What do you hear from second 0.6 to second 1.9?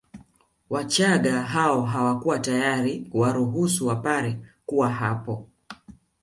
Wachaga hao